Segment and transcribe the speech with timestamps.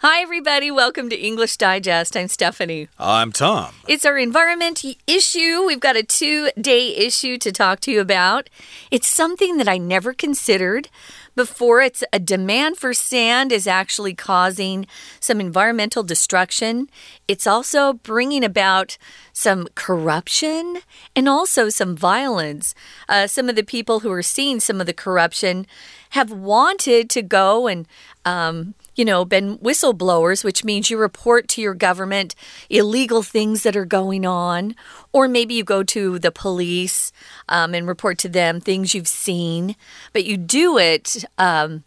[0.00, 0.70] Hi, everybody.
[0.70, 2.18] Welcome to English Digest.
[2.18, 2.88] I'm Stephanie.
[2.98, 3.72] I'm Tom.
[3.88, 5.64] It's our environment issue.
[5.64, 8.50] We've got a two day issue to talk to you about.
[8.90, 10.90] It's something that I never considered
[11.34, 11.80] before.
[11.80, 14.86] It's a demand for sand is actually causing
[15.18, 16.90] some environmental destruction.
[17.26, 18.98] It's also bringing about
[19.32, 20.80] some corruption
[21.16, 22.74] and also some violence.
[23.08, 25.66] Uh, some of the people who are seeing some of the corruption
[26.10, 27.88] have wanted to go and
[28.26, 32.34] um, you know, been whistleblowers, which means you report to your government
[32.68, 34.74] illegal things that are going on.
[35.12, 37.12] Or maybe you go to the police
[37.48, 39.76] um, and report to them things you've seen,
[40.12, 41.84] but you do it um,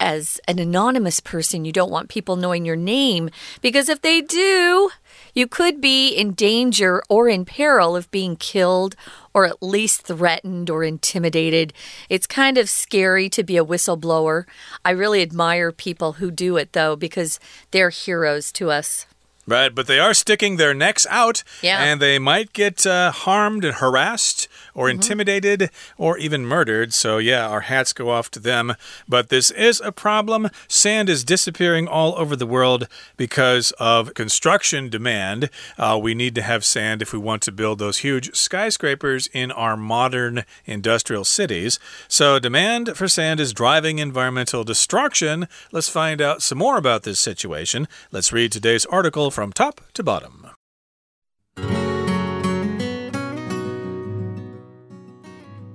[0.00, 1.64] as an anonymous person.
[1.64, 4.90] You don't want people knowing your name because if they do,
[5.34, 8.96] you could be in danger or in peril of being killed
[9.38, 11.72] or at least threatened or intimidated.
[12.08, 14.46] It's kind of scary to be a whistleblower.
[14.84, 17.38] I really admire people who do it, though, because
[17.70, 19.06] they're heroes to us.
[19.48, 21.82] Right, but they are sticking their necks out, yeah.
[21.82, 24.96] and they might get uh, harmed and harassed or mm-hmm.
[24.96, 26.04] intimidated mm -hmm.
[26.04, 26.92] or even murdered.
[26.92, 28.74] So, yeah, our hats go off to them.
[29.08, 30.50] But this is a problem.
[30.68, 32.86] Sand is disappearing all over the world
[33.16, 35.48] because of construction demand.
[35.78, 39.52] Uh, we need to have sand if we want to build those huge skyscrapers in
[39.52, 41.80] our modern industrial cities.
[42.08, 45.48] So, demand for sand is driving environmental destruction.
[45.72, 47.88] Let's find out some more about this situation.
[48.12, 50.48] Let's read today's article from top to bottom.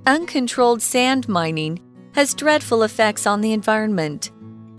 [0.04, 1.80] Uncontrolled sand mining
[2.12, 4.32] has dreadful effects on the environment.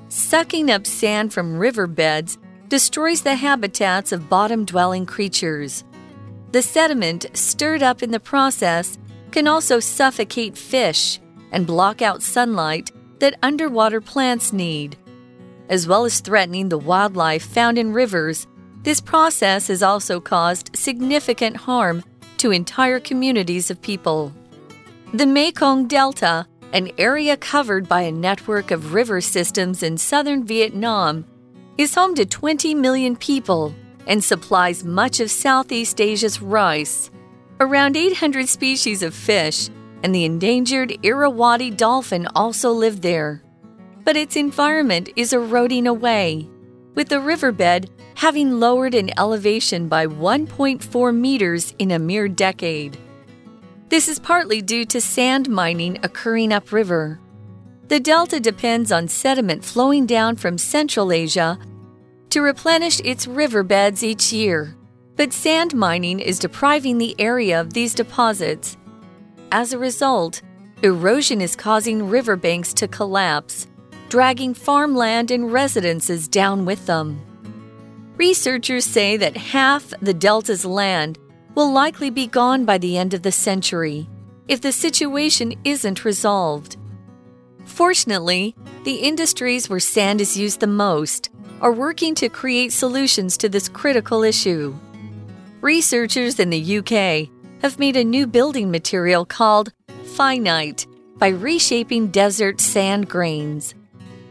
[0.10, 5.84] Sucking up sand from riverbeds destroys the habitats of bottom dwelling creatures.
[6.52, 9.00] The sediment stirred up in the process
[9.32, 11.20] can also suffocate fish
[11.52, 14.96] and block out sunlight that underwater plants need.
[15.70, 18.46] As well as threatening the wildlife found in rivers,
[18.86, 22.04] this process has also caused significant harm
[22.38, 24.32] to entire communities of people.
[25.12, 31.26] The Mekong Delta, an area covered by a network of river systems in southern Vietnam,
[31.80, 33.74] is home to 20 million people
[34.06, 37.10] and supplies much of Southeast Asia's rice.
[37.60, 39.68] Around 800 species of fish
[40.04, 43.42] and the endangered Irrawaddy dolphin also live there.
[44.04, 46.48] But its environment is eroding away,
[46.96, 52.98] with the riverbed having lowered in elevation by 1.4 meters in a mere decade.
[53.90, 57.20] This is partly due to sand mining occurring upriver.
[57.88, 61.60] The delta depends on sediment flowing down from Central Asia
[62.32, 64.76] to replenish its riverbeds each year,
[65.16, 68.78] but sand mining is depriving the area of these deposits.
[69.52, 70.42] As a result,
[70.82, 73.68] erosion is causing riverbanks to collapse,
[74.10, 77.20] dragging farmland and residences down with them.
[78.18, 81.18] Researchers say that half the delta's land
[81.54, 84.08] will likely be gone by the end of the century
[84.48, 86.78] if the situation isn't resolved.
[87.66, 91.30] Fortunately, the industries where sand is used the most
[91.62, 94.76] are working to create solutions to this critical issue.
[95.62, 97.30] Researchers in the UK
[97.62, 99.74] have made a new building material called
[100.16, 100.86] Finite
[101.18, 103.74] by reshaping desert sand grains.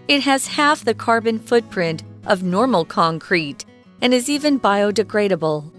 [0.07, 3.65] It has half the carbon footprint of normal concrete
[4.03, 5.73] and is even biodegradable.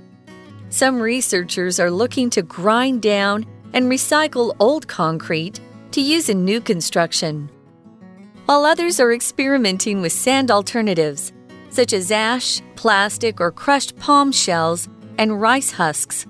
[0.69, 5.59] Some researchers are looking to grind down and recycle old concrete
[5.91, 7.51] to use in new construction,
[8.45, 11.31] while others are experimenting with sand alternatives,
[11.69, 16.25] such as ash, plastic, or crushed palm shells and rice husks.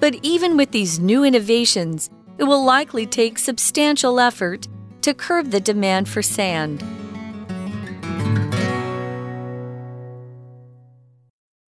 [0.00, 4.66] But even with these new innovations, it will likely take substantial effort
[5.02, 6.82] to curb the demand for sand.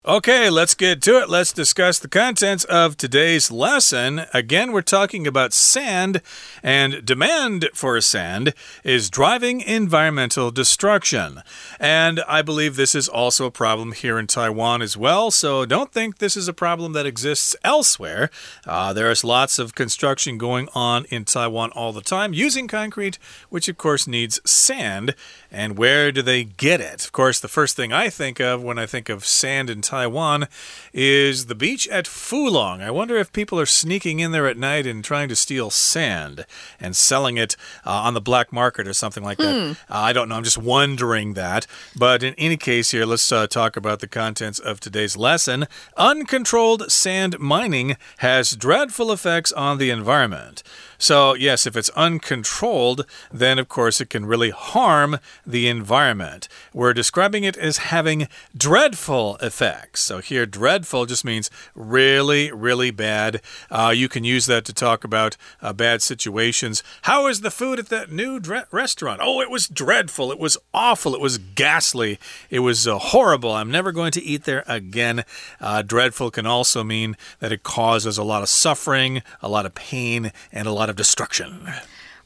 [0.07, 1.29] Okay, let's get to it.
[1.29, 4.23] Let's discuss the contents of today's lesson.
[4.33, 6.23] Again, we're talking about sand,
[6.63, 11.43] and demand for sand is driving environmental destruction.
[11.79, 15.93] And I believe this is also a problem here in Taiwan as well, so don't
[15.93, 18.31] think this is a problem that exists elsewhere.
[18.67, 23.19] Uh, there is lots of construction going on in Taiwan all the time using concrete,
[23.51, 25.15] which of course needs sand.
[25.53, 27.05] And where do they get it?
[27.05, 30.47] Of course, the first thing I think of when I think of sand in Taiwan
[30.93, 32.81] is the beach at Fulong.
[32.81, 36.47] I wonder if people are sneaking in there at night and trying to steal sand
[36.79, 39.55] and selling it uh, on the black market or something like that.
[39.55, 39.73] Hmm.
[39.93, 40.37] Uh, I don't know.
[40.37, 41.67] I'm just wondering that.
[41.97, 45.67] But in any case, here, let's uh, talk about the contents of today's lesson.
[45.97, 50.63] Uncontrolled sand mining has dreadful effects on the environment.
[51.01, 56.47] So, yes, if it's uncontrolled, then of course it can really harm the environment.
[56.75, 60.03] We're describing it as having dreadful effects.
[60.03, 63.41] So, here, dreadful just means really, really bad.
[63.71, 66.83] Uh, you can use that to talk about uh, bad situations.
[67.03, 68.39] How was the food at that new
[68.71, 69.21] restaurant?
[69.23, 70.31] Oh, it was dreadful.
[70.31, 71.15] It was awful.
[71.15, 72.19] It was ghastly.
[72.51, 73.53] It was uh, horrible.
[73.53, 75.25] I'm never going to eat there again.
[75.63, 79.75] Uh, dreadful can also mean that it causes a lot of suffering, a lot of
[79.75, 81.71] pain, and a lot of destruction.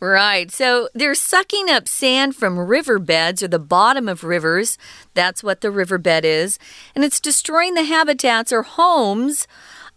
[0.01, 0.51] Right.
[0.51, 4.77] So they're sucking up sand from riverbeds or the bottom of rivers.
[5.15, 6.59] That's what the riverbed is.
[6.95, 9.47] And it's destroying the habitats or homes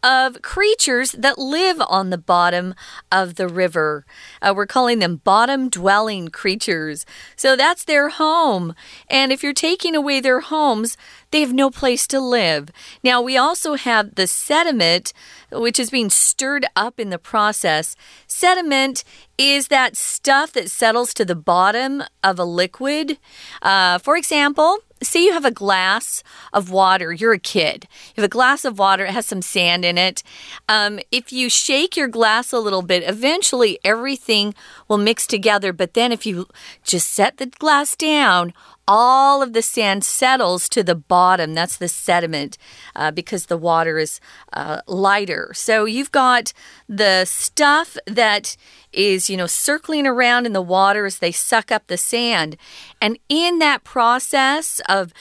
[0.03, 2.75] of creatures that live on the bottom
[3.11, 4.05] of the river.
[4.41, 7.05] Uh, we're calling them bottom dwelling creatures.
[7.35, 8.75] So that's their home.
[9.09, 10.97] And if you're taking away their homes,
[11.31, 12.69] they have no place to live.
[13.03, 15.13] Now, we also have the sediment,
[15.51, 17.95] which is being stirred up in the process.
[18.27, 19.03] Sediment
[19.37, 23.17] is that stuff that settles to the bottom of a liquid.
[23.61, 26.23] Uh, for example, say you have a glass
[26.53, 27.87] of water, you're a kid.
[28.15, 30.23] You have a glass of water, it has some sand in it.
[30.67, 34.53] Um, if you shake your glass a little bit, eventually everything
[34.87, 35.73] will mix together.
[35.73, 36.47] But then if you
[36.83, 38.53] just set the glass down,
[38.87, 41.53] all of the sand settles to the bottom.
[41.53, 42.57] That's the sediment
[42.95, 44.19] uh, because the water is
[44.53, 45.51] uh, lighter.
[45.53, 46.53] So you've got
[46.87, 48.55] the stuff that
[48.93, 52.55] is, you know, circling around in the water as they suck up the sand.
[53.01, 55.13] And in that process of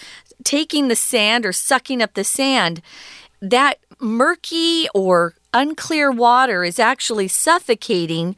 [0.45, 2.81] taking the sand or sucking up the sand,
[3.41, 8.37] that murky or unclear water is actually suffocating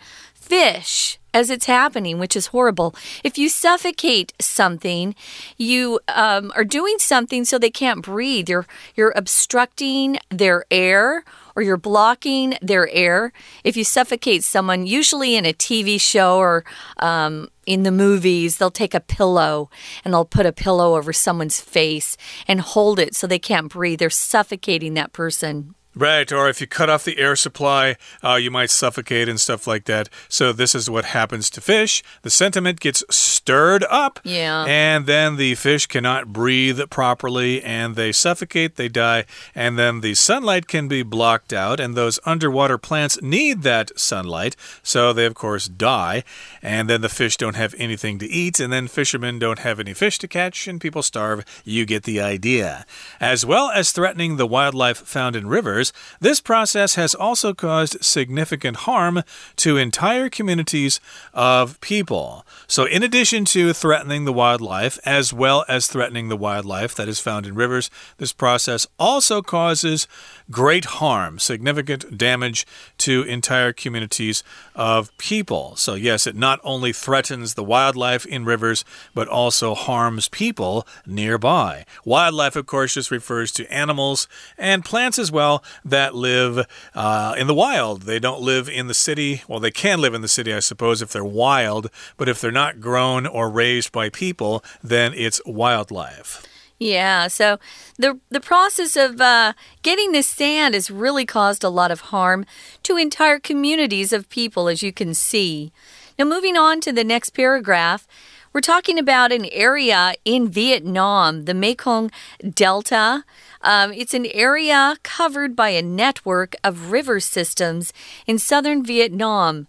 [0.49, 2.95] fish as it's happening, which is horrible.
[3.23, 5.15] If you suffocate something,
[5.57, 8.49] you um, are doing something so they can't breathe.
[8.49, 8.67] You're
[8.97, 11.25] you're obstructing their air
[11.55, 13.33] or you're blocking their air.
[13.65, 16.65] If you suffocate someone, usually in a TV show or
[16.99, 19.69] um, in the movies, they'll take a pillow
[20.05, 22.17] and they'll put a pillow over someone's face
[22.47, 23.99] and hold it so they can't breathe.
[23.99, 25.75] They're suffocating that person.
[25.99, 29.67] Right, or if you cut off the air supply, uh, you might suffocate and stuff
[29.67, 30.09] like that.
[30.29, 32.05] So, this is what happens to fish.
[32.23, 34.65] The sediment gets stirred up, yeah.
[34.69, 39.25] and then the fish cannot breathe properly and they suffocate, they die,
[39.57, 44.55] and then the sunlight can be blocked out, and those underwater plants need that sunlight,
[44.85, 46.23] so they, of course, die,
[46.63, 49.95] and then the fish don't have anything to eat, and then fishermen don't have any
[49.95, 51.45] fish to catch, and people starve.
[51.65, 52.85] You get the idea.
[53.19, 55.88] As well as threatening the wildlife found in rivers,
[56.21, 59.23] this process has also caused significant harm
[59.57, 61.01] to entire communities
[61.35, 62.45] of people.
[62.67, 67.21] So, in addition to threatening the wildlife, as well as threatening the wildlife that is
[67.21, 70.07] found in rivers, this process also causes
[70.51, 72.67] great harm, significant damage
[72.99, 74.43] to entire communities
[74.75, 75.77] of people.
[75.77, 81.85] So, yes, it not only threatens the wildlife in rivers, but also harms people nearby.
[82.05, 87.47] Wildlife, of course, just refers to animals and plants as well that live uh, in
[87.47, 88.03] the wild.
[88.03, 89.43] They don't live in the city.
[89.49, 92.51] Well, they can live in the city, I suppose, if they're wild, but if they're
[92.53, 96.45] not grown or raised by people, then it's wildlife.
[96.79, 97.59] Yeah, so
[97.99, 102.47] the the process of uh, getting this sand has really caused a lot of harm
[102.85, 105.73] to entire communities of people, as you can see.
[106.19, 108.07] Now, moving on to the next paragraph,
[108.53, 112.11] we're talking about an area in Vietnam, the Mekong
[112.55, 113.25] Delta.
[113.63, 117.93] Um, it's an area covered by a network of river systems
[118.27, 119.67] in southern Vietnam.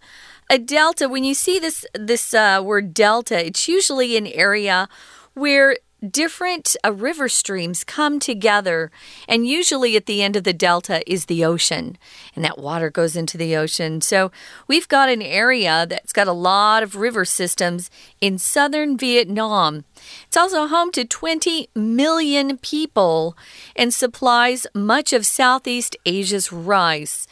[0.50, 4.89] A delta, when you see this this uh, word delta, it's usually an area
[5.33, 5.77] where
[6.08, 8.91] different uh, river streams come together,
[9.27, 11.98] and usually at the end of the delta is the ocean,
[12.36, 14.01] and that water goes into the ocean.
[14.01, 14.32] So
[14.68, 17.89] we've got an area that's got a lot of river systems
[18.22, 19.86] in southern Vietnam.
[20.27, 23.38] It's also home to 20 million people
[23.75, 27.27] and supplies much of Southeast Asia's rice.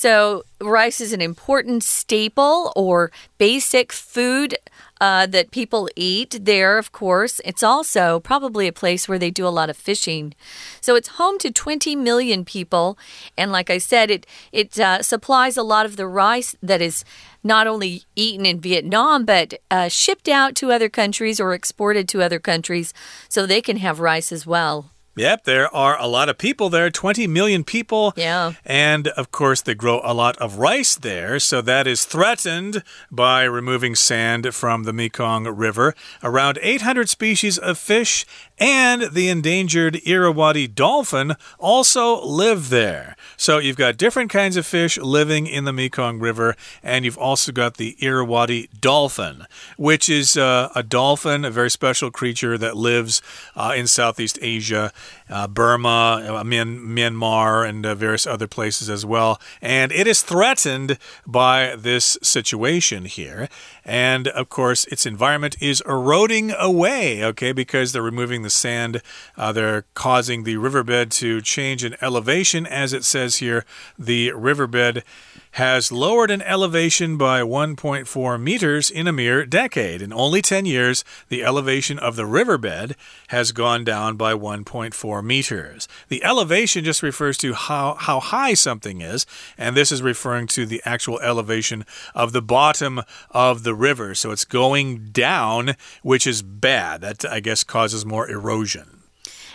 [0.00, 4.56] So, rice is an important staple or basic food
[5.00, 7.40] uh, that people eat there, of course.
[7.44, 10.34] It's also probably a place where they do a lot of fishing.
[10.80, 12.96] So it's home to 20 million people.
[13.36, 17.04] And like I said, it, it uh, supplies a lot of the rice that is
[17.42, 22.22] not only eaten in Vietnam, but uh, shipped out to other countries or exported to
[22.22, 22.94] other countries
[23.28, 24.92] so they can have rice as well.
[25.18, 28.12] Yep, there are a lot of people there, 20 million people.
[28.16, 28.52] Yeah.
[28.64, 33.44] And of course, they grow a lot of rice there, so that is threatened by
[33.44, 35.94] removing sand from the Mekong River.
[36.22, 38.24] Around 800 species of fish
[38.58, 43.16] and the endangered Irrawaddy dolphin also live there.
[43.36, 47.52] So you've got different kinds of fish living in the Mekong River, and you've also
[47.52, 49.46] got the Irrawaddy dolphin,
[49.76, 53.22] which is uh, a dolphin, a very special creature that lives
[53.54, 54.92] uh, in Southeast Asia,
[55.28, 59.40] uh, Burma, uh, Myanmar, and uh, various other places as well.
[59.60, 63.48] And it is threatened by this situation here.
[63.84, 69.02] And of course, its environment is eroding away, okay, because they're removing the sand.
[69.36, 72.66] Uh, they're causing the riverbed to change in elevation.
[72.66, 73.64] As it says here,
[73.98, 75.04] the riverbed
[75.52, 80.02] has lowered in elevation by 1.4 meters in a mere decade.
[80.02, 82.94] In only 10 years, the elevation of the riverbed
[83.28, 85.88] has gone down by 1.4 meters.
[86.08, 90.66] The elevation just refers to how, how high something is, and this is referring to
[90.66, 91.84] the actual elevation
[92.14, 94.14] of the bottom of the river.
[94.14, 97.00] So it's going down, which is bad.
[97.00, 98.98] That, I guess, causes more erosion.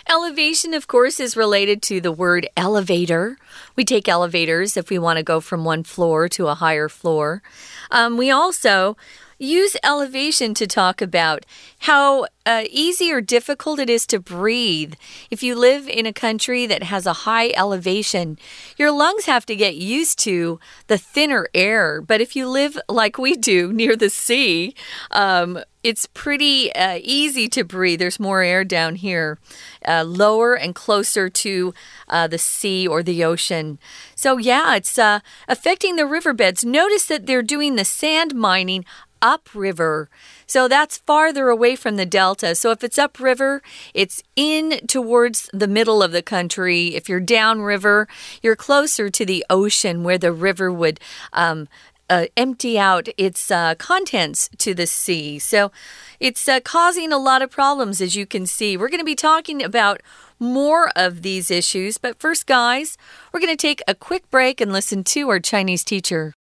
[0.08, 3.38] Elevation, of course, is related to the word elevator.
[3.74, 7.42] We take elevators if we want to go from one floor to a higher floor.
[7.90, 8.98] Um, we also
[9.38, 11.44] use elevation to talk about
[11.80, 14.94] how uh, easy or difficult it is to breathe.
[15.30, 18.38] If you live in a country that has a high elevation,
[18.76, 22.00] your lungs have to get used to the thinner air.
[22.00, 24.74] But if you live like we do near the sea,
[25.10, 27.98] um, it's pretty uh, easy to breathe.
[28.00, 29.38] There's more air down here,
[29.86, 31.74] uh, lower and closer to
[32.08, 33.78] uh, the sea or the ocean.
[34.14, 36.64] So, yeah, it's uh, affecting the riverbeds.
[36.64, 38.86] Notice that they're doing the sand mining
[39.24, 40.10] upriver.
[40.46, 42.54] So that's farther away from the delta.
[42.54, 43.62] So if it's upriver,
[43.94, 46.94] it's in towards the middle of the country.
[46.94, 48.06] If you're downriver,
[48.42, 51.00] you're closer to the ocean where the river would
[51.32, 51.68] um,
[52.10, 55.38] uh, empty out its uh, contents to the sea.
[55.38, 55.72] So
[56.20, 58.76] it's uh, causing a lot of problems, as you can see.
[58.76, 60.02] We're going to be talking about
[60.38, 61.96] more of these issues.
[61.96, 62.98] But first, guys,
[63.32, 66.34] we're going to take a quick break and listen to our Chinese teacher.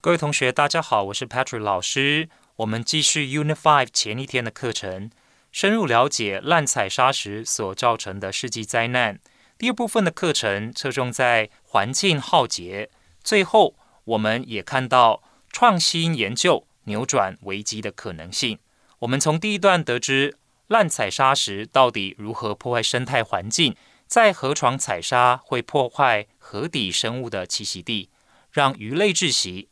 [0.00, 2.28] 各位同学，大家好，我是 Patrick 老师。
[2.54, 5.10] 我们继续 Unit Five 前一天的课程，
[5.50, 9.18] 深入了解滥采砂石所造成的世纪灾难。
[9.58, 12.90] 第二部分的课程侧重在环境浩劫。
[13.24, 13.74] 最后，
[14.04, 18.60] 我们也看到创新研究扭转危机的可能性。
[19.00, 20.38] 我们从第一段得知，
[20.68, 23.74] 滥采砂石到底如何破坏生态环境，
[24.06, 28.10] 在河床采砂会破坏河底生物的栖息地，
[28.52, 29.68] 让鱼类窒息。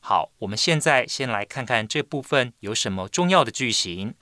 [0.00, 4.14] 好，我们现在先来看看这部分有什么重要的句型。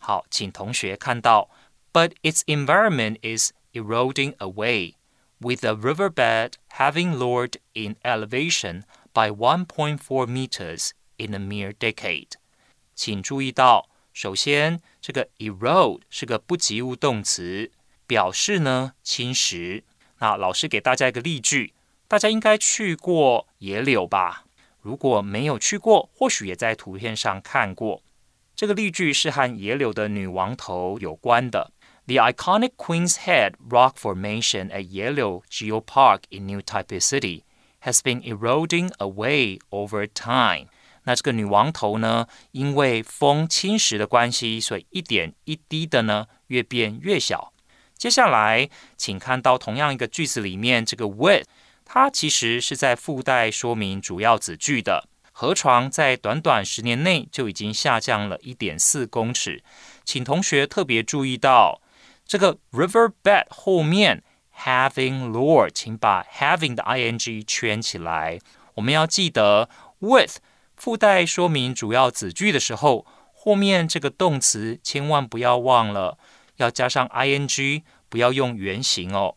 [0.00, 1.50] 好，请同学看到
[1.92, 4.94] ，But its environment is eroding away,
[5.38, 12.32] with the riverbed having lowered in elevation by 1.4 meters in a mere decade。
[12.94, 17.70] 请注意到，首先这个 erode 是个不及物动词，
[18.06, 19.82] 表示呢侵蚀。
[20.18, 21.74] 那老师给大家一个例句，
[22.08, 24.45] 大家应该去过野柳吧？
[24.86, 28.04] 如果没有去过，或许也在图片上看过。
[28.54, 31.72] 这个例句是和野柳的女王头有关的。
[32.06, 37.42] The iconic Queen's Head rock formation at Yehliu Geopark in New Taipei City
[37.80, 40.68] has been eroding away over time.
[41.02, 47.52] 那这个女王头呢，因为风侵蚀的关系，所以一点一滴的呢，越变越小。
[47.98, 51.48] 接下来，请看到同样一个句子里面这个 with
[51.86, 55.08] 它其实是在附带说明主要子句的。
[55.32, 59.62] 河床在短短十年内就已经下降了一点四公尺，
[60.04, 61.80] 请同学特别注意到
[62.26, 64.24] 这个 river bed 后面
[64.58, 68.38] having lowered，请把 having 的 ing 圈起来。
[68.74, 69.68] 我们要记得
[70.00, 70.38] with
[70.74, 76.18] 附带说明主要子句的时候，后面这个动词千万不要忘了
[76.56, 79.36] 要加上 ing，不要用原形哦。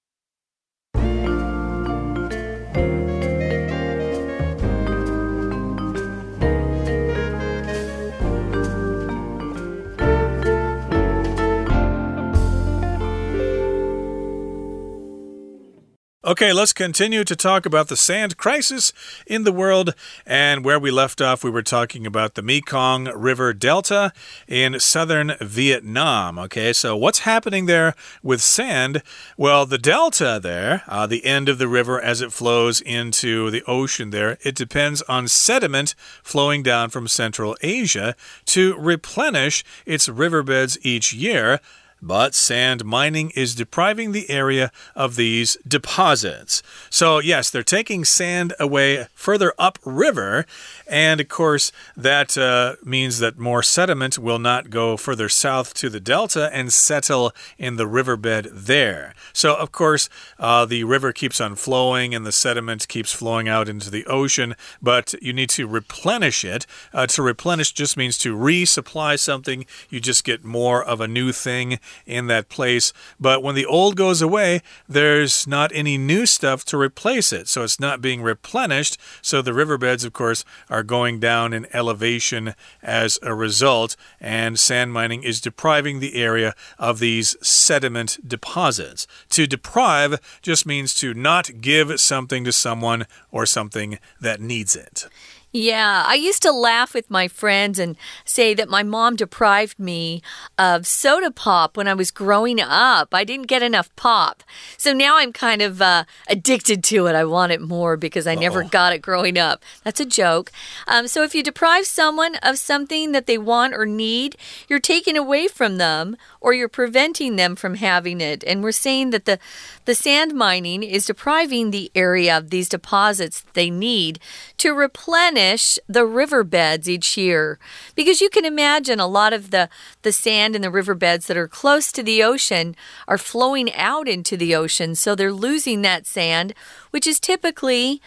[16.23, 18.93] Okay, let's continue to talk about the sand crisis
[19.25, 19.95] in the world.
[20.23, 24.13] And where we left off, we were talking about the Mekong River Delta
[24.47, 26.37] in southern Vietnam.
[26.37, 29.01] Okay, so what's happening there with sand?
[29.35, 33.63] Well, the delta there, uh, the end of the river as it flows into the
[33.65, 40.77] ocean there, it depends on sediment flowing down from Central Asia to replenish its riverbeds
[40.83, 41.59] each year.
[42.01, 46.63] But sand mining is depriving the area of these deposits.
[46.89, 50.45] So, yes, they're taking sand away further upriver.
[50.87, 55.89] And of course, that uh, means that more sediment will not go further south to
[55.89, 59.13] the delta and settle in the riverbed there.
[59.31, 63.69] So, of course, uh, the river keeps on flowing and the sediment keeps flowing out
[63.69, 66.65] into the ocean, but you need to replenish it.
[66.93, 71.31] Uh, to replenish just means to resupply something, you just get more of a new
[71.31, 72.93] thing in that place.
[73.19, 77.47] But when the old goes away, there's not any new stuff to replace it.
[77.47, 78.97] So it's not being replenished.
[79.21, 83.95] So the riverbeds, of course, are going down in elevation as a result.
[84.19, 89.07] And sand mining is depriving the area of these sediment deposits.
[89.29, 95.07] To deprive just means to not give something to someone or something that needs it.
[95.53, 100.21] Yeah, I used to laugh with my friends and say that my mom deprived me
[100.57, 103.13] of soda pop when I was growing up.
[103.13, 104.43] I didn't get enough pop.
[104.77, 107.15] So now I'm kind of uh, addicted to it.
[107.15, 108.41] I want it more because I uh -oh.
[108.41, 109.63] never got it growing up.
[109.83, 110.51] That's a joke.
[110.87, 114.37] Um, so if you deprive someone of something that they want or need,
[114.69, 118.43] you're taking away from them or you're preventing them from having it.
[118.47, 119.37] And we're saying that the,
[119.85, 124.19] the sand mining is depriving the area of these deposits they need
[124.57, 127.59] to replenish the riverbeds each year.
[127.95, 129.69] Because you can imagine a lot of the,
[130.03, 132.75] the sand in the riverbeds that are close to the ocean
[133.07, 134.95] are flowing out into the ocean.
[134.95, 136.53] So they're losing that sand,
[136.91, 138.01] which is typically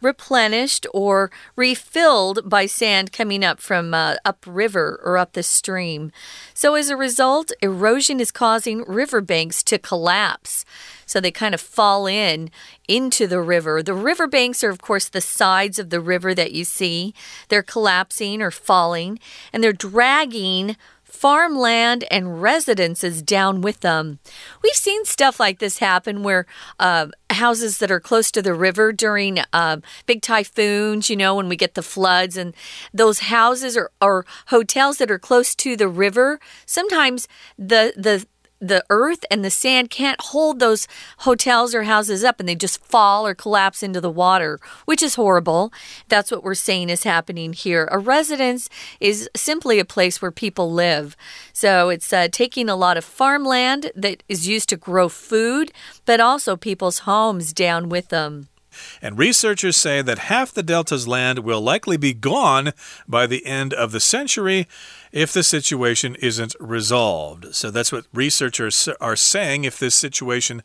[0.00, 6.12] replenished or refilled by sand coming up from uh, upriver or up the stream.
[6.54, 10.64] So, as a result, erosion is causing riverbanks to collapse.
[11.10, 12.50] So they kind of fall in
[12.86, 13.82] into the river.
[13.82, 17.14] The riverbanks are, of course, the sides of the river that you see.
[17.48, 19.18] They're collapsing or falling,
[19.52, 24.20] and they're dragging farmland and residences down with them.
[24.62, 26.46] We've seen stuff like this happen where
[26.78, 31.48] uh, houses that are close to the river during uh, big typhoons, you know, when
[31.48, 32.54] we get the floods, and
[32.94, 37.26] those houses or, or hotels that are close to the river, sometimes
[37.58, 38.24] the the
[38.60, 40.86] the earth and the sand can't hold those
[41.18, 45.14] hotels or houses up and they just fall or collapse into the water, which is
[45.14, 45.72] horrible.
[46.08, 47.88] That's what we're saying is happening here.
[47.90, 48.68] A residence
[49.00, 51.16] is simply a place where people live.
[51.52, 55.72] So it's uh, taking a lot of farmland that is used to grow food,
[56.04, 58.48] but also people's homes down with them.
[59.02, 62.72] And researchers say that half the delta's land will likely be gone
[63.08, 64.66] by the end of the century
[65.12, 67.54] if the situation isn't resolved.
[67.54, 69.64] So that's what researchers are saying.
[69.64, 70.62] If this situation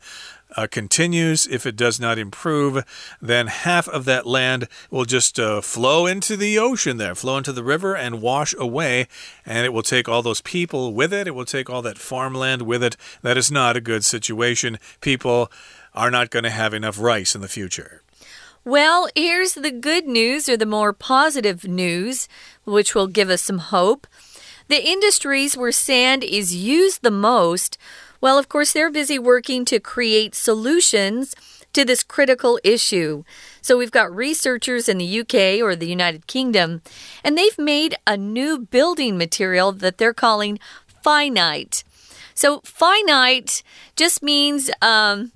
[0.56, 2.84] uh, continues, if it does not improve,
[3.20, 7.52] then half of that land will just uh, flow into the ocean there, flow into
[7.52, 9.08] the river and wash away.
[9.44, 11.26] And it will take all those people with it.
[11.26, 12.96] It will take all that farmland with it.
[13.22, 14.78] That is not a good situation.
[15.00, 15.50] People
[15.94, 18.02] are not going to have enough rice in the future.
[18.66, 22.26] Well, here's the good news or the more positive news,
[22.64, 24.08] which will give us some hope.
[24.66, 27.78] The industries where sand is used the most,
[28.20, 31.36] well, of course, they're busy working to create solutions
[31.74, 33.22] to this critical issue.
[33.62, 36.82] So we've got researchers in the UK or the United Kingdom,
[37.22, 40.58] and they've made a new building material that they're calling
[41.04, 41.84] finite.
[42.34, 43.62] So finite
[43.94, 45.30] just means um,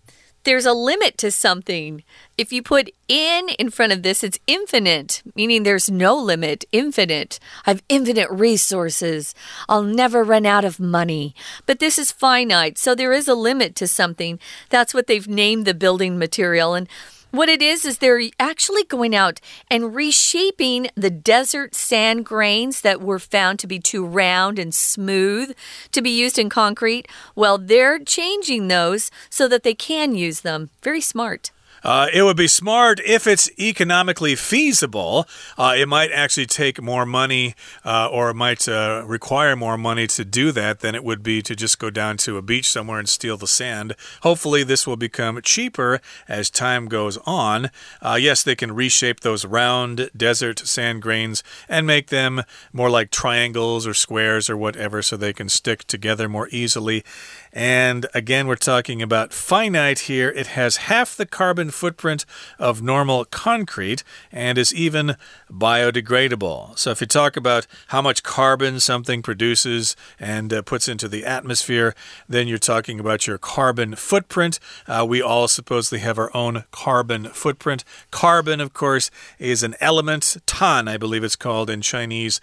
[0.51, 2.03] there's a limit to something.
[2.37, 7.39] If you put in in front of this, it's infinite, meaning there's no limit, infinite.
[7.65, 9.33] I have infinite resources.
[9.69, 11.37] I'll never run out of money.
[11.67, 14.41] But this is finite, so there is a limit to something.
[14.71, 16.75] That's what they've named the building material.
[16.75, 16.89] And
[17.31, 19.41] what it is, is they're actually going out
[19.71, 25.55] and reshaping the desert sand grains that were found to be too round and smooth
[25.93, 27.07] to be used in concrete.
[27.35, 30.71] Well, they're changing those so that they can use them.
[30.83, 31.51] Very smart.
[31.83, 35.27] Uh, it would be smart if it's economically feasible.
[35.57, 40.07] Uh, it might actually take more money uh, or it might uh, require more money
[40.07, 42.99] to do that than it would be to just go down to a beach somewhere
[42.99, 43.95] and steal the sand.
[44.23, 47.71] Hopefully, this will become cheaper as time goes on.
[48.03, 53.11] Uh, yes, they can reshape those round desert sand grains and make them more like
[53.11, 57.05] triangles or squares or whatever so they can stick together more easily.
[57.53, 60.31] And again, we're talking about finite here.
[60.31, 62.25] It has half the carbon footprint
[62.59, 65.17] of normal concrete and is even
[65.51, 66.79] biodegradable.
[66.79, 71.25] So, if you talk about how much carbon something produces and uh, puts into the
[71.25, 71.95] atmosphere,
[72.29, 74.61] then you're talking about your carbon footprint.
[74.87, 77.85] Uh, we all supposedly have our own carbon footprint.
[78.13, 82.41] Carbon, of course, is an element, tan, I believe it's called in Chinese.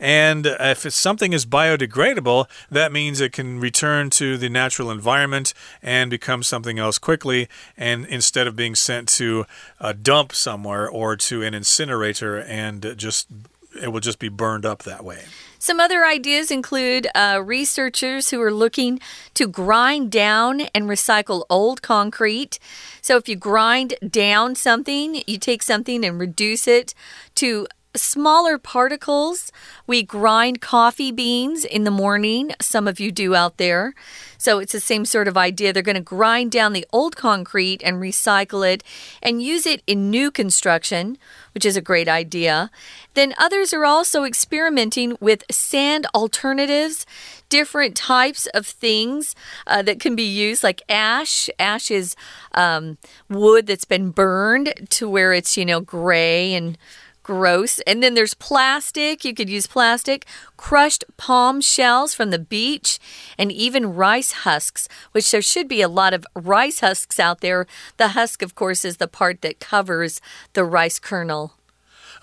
[0.00, 6.10] And if something is biodegradable, that means it can return to the natural environment and
[6.10, 7.48] become something else quickly.
[7.76, 9.46] And instead of being sent to
[9.80, 13.28] a dump somewhere or to an incinerator and just
[13.80, 15.24] it will just be burned up that way.
[15.58, 19.00] Some other ideas include uh, researchers who are looking
[19.34, 22.58] to grind down and recycle old concrete.
[23.02, 26.94] So, if you grind down something, you take something and reduce it
[27.36, 29.50] to smaller particles.
[29.86, 32.52] We grind coffee beans in the morning.
[32.60, 33.94] Some of you do out there.
[34.36, 35.72] So it's the same sort of idea.
[35.72, 38.84] They're going to grind down the old concrete and recycle it
[39.22, 41.18] and use it in new construction,
[41.54, 42.70] which is a great idea.
[43.14, 47.04] Then others are also experimenting with sand alternatives,
[47.48, 49.34] different types of things
[49.66, 51.50] uh, that can be used, like ash.
[51.58, 52.14] Ash is
[52.52, 52.96] um,
[53.28, 56.78] wood that's been burned to where it's, you know, gray and
[57.28, 57.78] Gross.
[57.80, 59.22] And then there's plastic.
[59.22, 60.24] You could use plastic,
[60.56, 62.98] crushed palm shells from the beach,
[63.36, 67.66] and even rice husks, which there should be a lot of rice husks out there.
[67.98, 70.22] The husk, of course, is the part that covers
[70.54, 71.57] the rice kernel.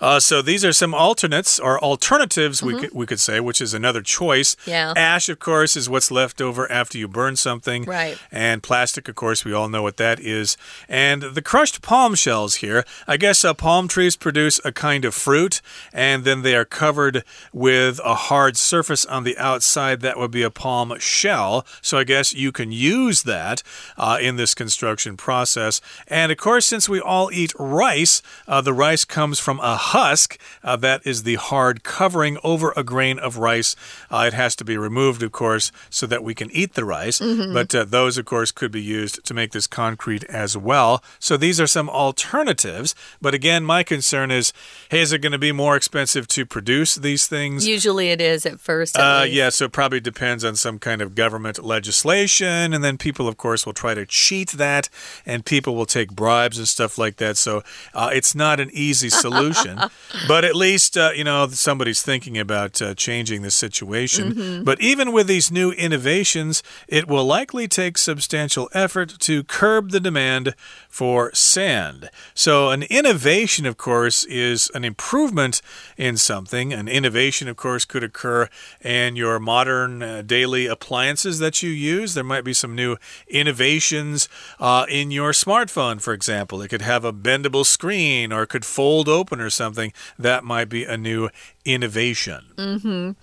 [0.00, 2.66] Uh, so these are some alternates or alternatives mm -hmm.
[2.66, 2.80] we mm-hmm.
[2.82, 4.56] could we could say, which is another choice.
[4.66, 4.92] Yeah.
[4.96, 7.84] Ash, of course, is what's left over after you burn something.
[7.84, 8.18] Right.
[8.32, 10.56] And plastic, of course, we all know what that is.
[10.88, 15.14] And the crushed palm shells here, I guess uh, palm trees produce a kind of
[15.14, 15.60] fruit,
[15.92, 20.42] and then they are covered with a hard surface on the outside that would be
[20.42, 21.66] a palm shell.
[21.82, 23.62] So I guess you can use that
[23.96, 25.80] uh, in this construction process.
[26.08, 30.38] And of course, since we all eat rice, uh, the rice comes from a husk,
[30.62, 33.76] uh, that is the hard covering over a grain of rice.
[34.10, 37.20] Uh, it has to be removed, of course, so that we can eat the rice.
[37.20, 37.52] Mm -hmm.
[37.52, 41.02] But uh, those, of course, could be used to make this concrete as well.
[41.18, 42.94] So these are some alternatives.
[43.20, 44.52] But again, my concern is
[44.90, 47.66] hey, is it going to be more expensive to produce these things?
[47.66, 48.96] Usually it is at first.
[48.96, 52.74] At uh, yeah, so it probably depends on some kind of government legislation.
[52.74, 54.88] And then people, of course, will try to cheat that,
[55.24, 57.36] and people will take bribes and stuff like that.
[57.36, 57.62] So
[57.94, 59.75] uh, it's not an easy solution.
[60.28, 64.32] but at least, uh, you know, somebody's thinking about uh, changing the situation.
[64.32, 64.64] Mm -hmm.
[64.64, 70.00] But even with these new innovations, it will likely take substantial effort to curb the
[70.00, 70.54] demand
[70.88, 72.10] for sand.
[72.34, 75.62] So, an innovation, of course, is an improvement
[75.96, 76.72] in something.
[76.72, 78.48] An innovation, of course, could occur
[78.84, 82.14] in your modern uh, daily appliances that you use.
[82.14, 82.96] There might be some new
[83.28, 86.62] innovations uh, in your smartphone, for example.
[86.62, 90.44] It could have a bendable screen or it could fold open or something something, that
[90.44, 91.28] might be a new
[91.64, 92.40] innovation.
[92.56, 93.14] Mm -hmm.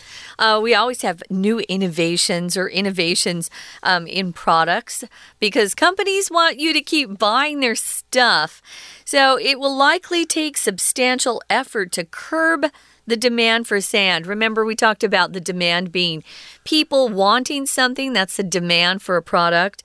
[0.44, 3.50] uh, we always have new innovations or innovations
[3.84, 5.04] um, in products
[5.40, 8.62] because companies want you to keep buying their stuff.
[9.06, 12.62] So it will likely take substantial effort to curb
[13.08, 14.28] the demand for sand.
[14.28, 16.24] Remember, we talked about the demand being
[16.64, 19.84] people wanting something, that's the demand for a product.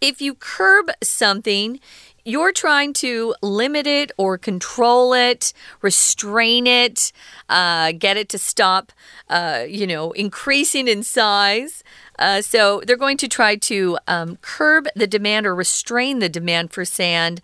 [0.00, 1.78] If you curb something,
[2.24, 5.52] you're trying to limit it or control it,
[5.82, 7.12] restrain it,
[7.48, 8.92] uh, get it to stop,
[9.28, 11.82] uh, you know, increasing in size.
[12.18, 16.72] Uh, so they're going to try to um, curb the demand or restrain the demand
[16.72, 17.40] for sand.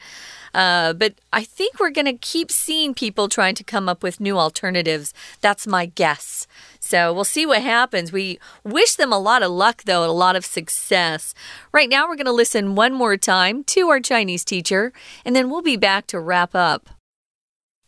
[0.56, 4.20] Uh, but I think we're going to keep seeing people trying to come up with
[4.20, 5.12] new alternatives.
[5.42, 6.46] That's my guess.
[6.85, 8.11] So we'll see what happens.
[8.11, 11.33] We wish them a lot of luck, though, and a lot of success.
[11.71, 14.91] Right now, we're going to listen one more time to our Chinese teacher,
[15.23, 16.89] and then we'll be back to wrap up.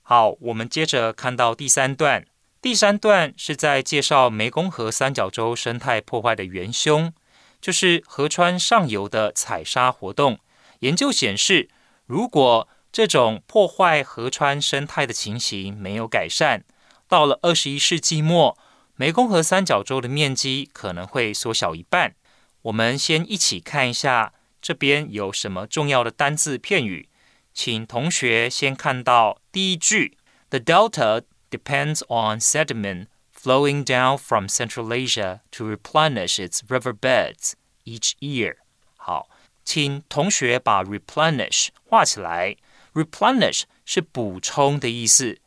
[0.01, 2.25] 好，我们接着看到第三段。
[2.61, 7.11] 第三段是在介绍湄公河三角洲生态破坏的元凶，
[7.59, 10.39] 就是河川上游的采沙活动。
[10.79, 11.69] 研究显示，
[12.05, 16.63] 如果这种破坏河川生态的情形没有改善，
[17.07, 18.57] 到了二十一世纪末，
[18.97, 22.15] 湄公河三角洲的面积可能会缩小一半。
[22.63, 27.09] 我们先一起看一下这边有什么重要的单字片语，
[27.53, 30.17] 请同学先看到第一句：
[30.49, 37.53] The delta depends on sediment flowing down from Central Asia to replenish its riverbeds
[37.85, 38.57] each year。
[38.95, 39.29] 好。
[39.65, 42.57] 请同学把 replenish 画起来。
[42.93, 45.39] replenish 是补充的意思。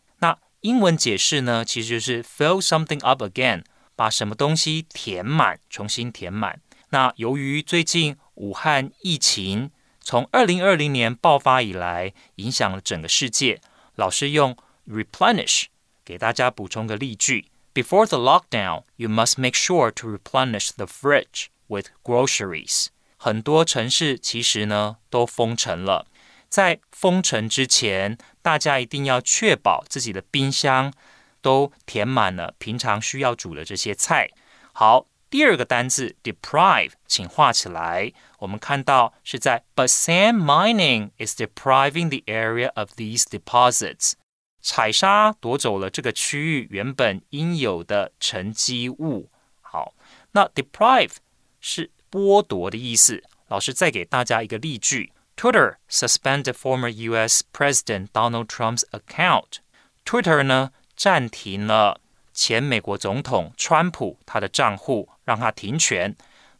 [0.61, 3.63] 英文解释呢，其实就是 fill something up again，
[3.95, 6.61] 把什么东西填满，重新填满。
[6.89, 13.59] 那由于最近武汉疫情从二零二零年爆发以来，影响了整个世界。
[13.95, 14.55] 老师用
[14.87, 15.65] replenish
[16.05, 22.87] 给大家补充个例句：Before the lockdown, you must make sure to replenish the fridge with groceries。
[23.17, 26.05] 很多城市其实呢都封城了，
[26.49, 30.93] 在封城之前，大家一定要确保自己的冰箱
[31.41, 34.29] 都填满了平常需要煮的这些菜。
[34.73, 35.07] 好。
[35.31, 38.11] 第二个单字 deprive，请画起来。
[38.39, 44.15] 我们看到是在 But sand mining is depriving the area of these deposits。
[44.61, 49.29] 采沙夺走了这个区域原本应有的沉积物。
[49.61, 49.93] 好，
[50.33, 51.13] 那 deprive
[51.61, 53.23] 是剥夺的意思。
[53.47, 57.42] 老师再给大家一个例句 ：Twitter suspended former U.S.
[57.52, 62.00] President Donald Trump's account。Twitter 呢暂停了。
[62.36, 66.14] 前美国总统川普他的账户让他停权。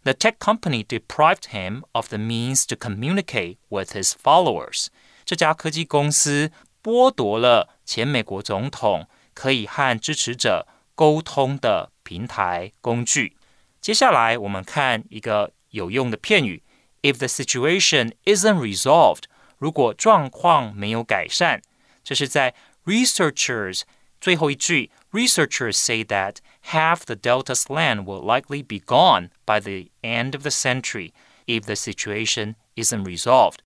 [0.05, 4.87] The tech company deprived him of the means to communicate with his followers。
[5.27, 6.51] 这家科技公司
[6.83, 13.37] 剥夺了前美国总统可以和支持者沟通的平台工具。
[13.83, 16.63] 接下来我们看一个有用的片语
[17.03, 19.25] ：If the situation isn't resolved，
[19.59, 21.63] 如果状况没有改善，
[22.05, 22.55] 这是在
[22.85, 23.83] researchers
[24.21, 26.37] 最后一句，researchers say that
[26.71, 31.13] half the Delta's land will likely be gone by the end of the century
[31.47, 33.59] if the situation isn't resolved。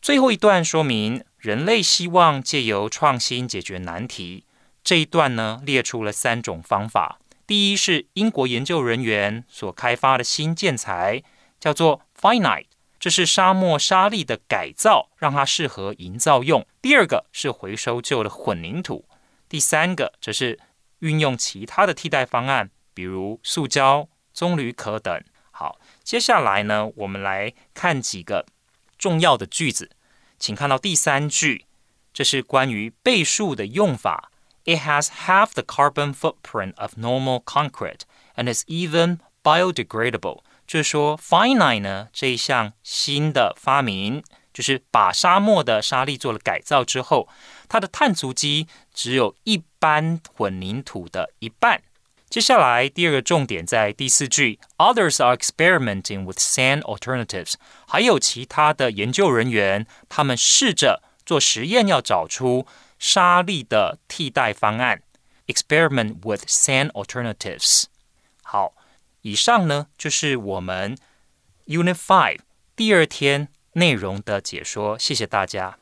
[0.00, 4.44] 最后一段说明人类希望借由创新解决难题。
[4.82, 7.20] 这一段呢列出了三种方法。
[7.46, 11.22] 第一是英国研究人员所开发的新建材，
[11.58, 12.65] 叫做 finite，
[12.99, 16.65] 这是沙漠沙砾的改造，让它适合营造用。
[16.81, 19.07] 第二个是回收旧的混凝土。
[19.47, 20.59] 第三个则是
[20.99, 25.23] 运用其他的替代方案，比如塑胶、棕榈壳等。
[25.51, 28.45] 好，接下来呢，我们来看几个
[28.97, 29.91] 重要的句子。
[30.37, 31.65] 请看到第三句，
[32.13, 34.31] 这是关于倍数的用法。
[34.65, 38.01] It has half the carbon footprint of normal concrete
[38.35, 40.39] and is even biodegradable。
[40.67, 44.23] 就是说，finite 呢这一项新的发明。
[44.55, 47.27] 就是把沙漠的沙粒做了改造之后，
[47.67, 51.81] 它的碳足迹只有一般混凝土的一半。
[52.29, 57.55] 接下来第二个重点在第四句，Others are experimenting with sand alternatives。
[57.85, 62.65] 还有其他的研究人员，他们试着做实验，要找出
[62.97, 65.01] 沙粒的替代方案。
[65.47, 67.87] Experiment with sand alternatives。
[69.25, 70.95] 以上呢就是我们
[71.65, 72.39] Unit Five
[72.75, 73.49] 第二天。
[73.75, 74.97] 内容的解说。
[74.97, 75.77] 谢谢大家。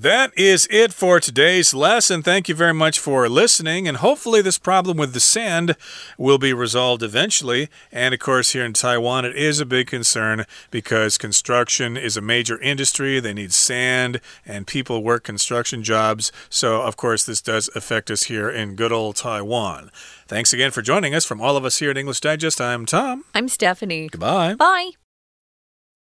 [0.00, 2.22] That is it for today's lesson.
[2.22, 3.88] Thank you very much for listening.
[3.88, 5.74] And hopefully, this problem with the sand
[6.16, 7.68] will be resolved eventually.
[7.90, 12.20] And of course, here in Taiwan, it is a big concern because construction is a
[12.20, 13.18] major industry.
[13.18, 16.30] They need sand, and people work construction jobs.
[16.48, 19.90] So, of course, this does affect us here in good old Taiwan.
[20.28, 21.24] Thanks again for joining us.
[21.24, 23.24] From all of us here at English Digest, I'm Tom.
[23.34, 24.06] I'm Stephanie.
[24.08, 24.54] Goodbye.
[24.54, 24.92] Bye.